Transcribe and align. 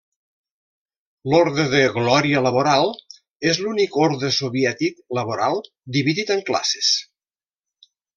L'orde 1.33 1.65
de 1.73 1.81
Glòria 1.97 2.41
Laboral 2.45 2.89
és 3.51 3.59
l'únic 3.65 3.99
orde 4.05 4.31
soviètic 4.41 4.97
laboral 5.19 5.61
dividit 5.99 6.33
en 6.37 6.43
classes. 6.49 6.91